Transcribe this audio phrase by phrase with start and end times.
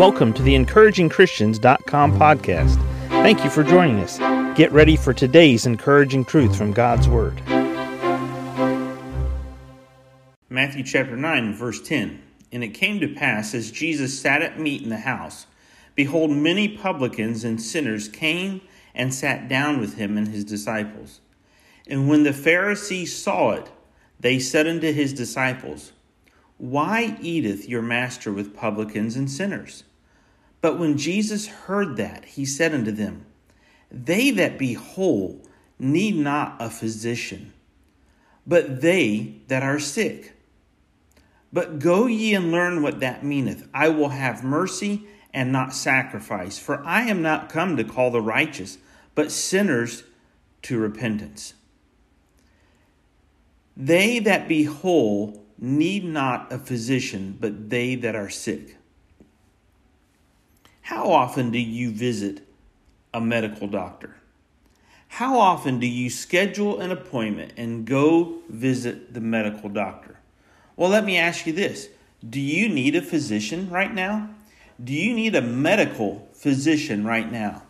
[0.00, 2.76] Welcome to the encouragingchristians.com podcast.
[3.10, 4.16] Thank you for joining us.
[4.56, 7.38] Get ready for today's encouraging truth from God's Word.
[10.48, 12.18] Matthew chapter 9, verse 10.
[12.50, 15.46] And it came to pass, as Jesus sat at meat in the house,
[15.94, 18.62] behold, many publicans and sinners came
[18.94, 21.20] and sat down with him and his disciples.
[21.86, 23.70] And when the Pharisees saw it,
[24.18, 25.92] they said unto his disciples,
[26.56, 29.84] Why eateth your master with publicans and sinners?
[30.60, 33.24] But when Jesus heard that, he said unto them,
[33.90, 35.42] They that be whole
[35.78, 37.52] need not a physician,
[38.46, 40.34] but they that are sick.
[41.52, 43.66] But go ye and learn what that meaneth.
[43.74, 48.20] I will have mercy and not sacrifice, for I am not come to call the
[48.20, 48.78] righteous,
[49.14, 50.04] but sinners
[50.62, 51.54] to repentance.
[53.76, 58.76] They that be whole need not a physician, but they that are sick.
[60.90, 62.44] How often do you visit
[63.14, 64.16] a medical doctor?
[65.06, 70.18] How often do you schedule an appointment and go visit the medical doctor?
[70.74, 71.90] Well, let me ask you this
[72.28, 74.30] Do you need a physician right now?
[74.82, 77.62] Do you need a medical physician right now?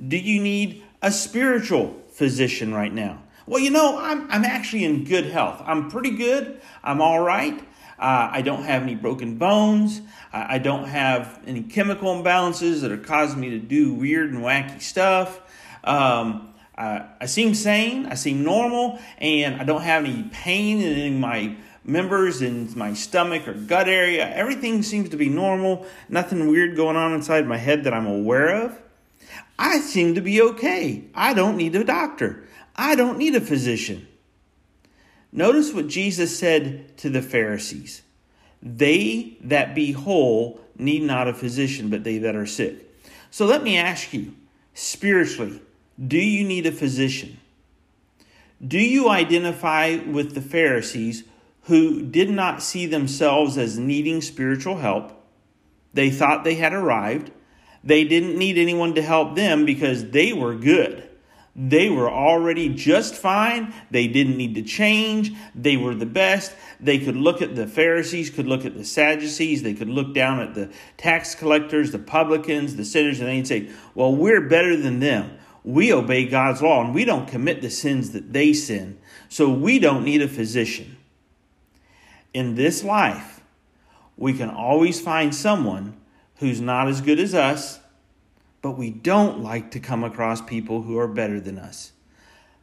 [0.00, 3.24] Do you need a spiritual physician right now?
[3.46, 5.62] Well, you know, I'm, I'm actually in good health.
[5.66, 6.62] I'm pretty good.
[6.82, 7.62] I'm all right.
[7.98, 10.00] Uh, I don't have any broken bones.
[10.32, 14.42] I, I don't have any chemical imbalances that are causing me to do weird and
[14.42, 15.40] wacky stuff.
[15.84, 18.06] Um, I, I seem sane.
[18.06, 22.76] I seem normal, and I don't have any pain in any of my members in
[22.76, 24.28] my stomach or gut area.
[24.34, 25.86] Everything seems to be normal.
[26.08, 28.80] Nothing weird going on inside my head that I'm aware of.
[29.58, 31.04] I seem to be okay.
[31.14, 32.44] I don't need a doctor.
[32.74, 34.08] I don't need a physician.
[35.36, 38.02] Notice what Jesus said to the Pharisees
[38.62, 42.88] They that be whole need not a physician, but they that are sick.
[43.30, 44.32] So let me ask you
[44.74, 45.60] spiritually,
[46.04, 47.38] do you need a physician?
[48.64, 51.24] Do you identify with the Pharisees
[51.64, 55.12] who did not see themselves as needing spiritual help?
[55.92, 57.32] They thought they had arrived.
[57.82, 61.08] They didn't need anyone to help them because they were good.
[61.56, 63.72] They were already just fine.
[63.90, 65.32] They didn't need to change.
[65.54, 66.54] They were the best.
[66.80, 70.40] They could look at the Pharisees, could look at the Sadducees, they could look down
[70.40, 74.98] at the tax collectors, the publicans, the sinners, and they'd say, Well, we're better than
[74.98, 75.38] them.
[75.62, 78.98] We obey God's law and we don't commit the sins that they sin.
[79.28, 80.96] So we don't need a physician.
[82.34, 83.40] In this life,
[84.16, 85.96] we can always find someone
[86.36, 87.78] who's not as good as us
[88.64, 91.92] but we don't like to come across people who are better than us.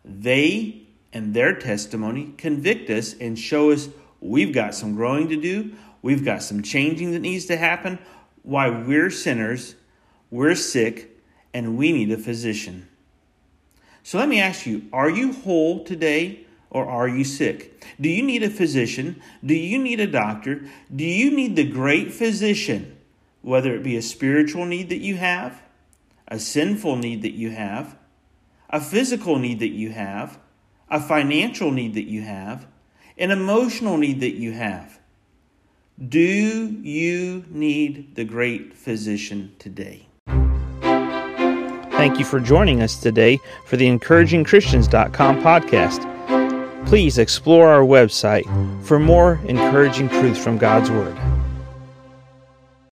[0.04, 0.82] They
[1.14, 3.88] and their testimony convict us and show us
[4.20, 8.00] we've got some growing to do, we've got some changing that needs to happen,
[8.42, 9.76] why we're sinners,
[10.32, 11.22] we're sick,
[11.54, 12.88] and we need a physician.
[14.02, 16.48] So let me ask you are you whole today?
[16.74, 17.86] or are you sick?
[18.00, 19.22] Do you need a physician?
[19.46, 20.62] Do you need a doctor?
[20.96, 22.96] Do you need the great physician,
[23.42, 25.62] whether it be a spiritual need that you have,
[26.31, 27.97] a sinful need that you have,
[28.69, 30.40] a physical need that you have,
[30.90, 32.66] a financial need that you have,
[33.18, 34.97] an emotional need that you have.
[36.08, 40.08] Do you need the great physician today?
[41.91, 46.88] Thank you for joining us today for the encouragingchristians.com podcast.
[46.88, 48.46] Please explore our website
[48.84, 51.16] for more encouraging truths from God's Word.